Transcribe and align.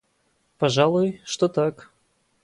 Пожалуй, 0.57 1.21
что 1.25 1.47
так. 1.47 1.91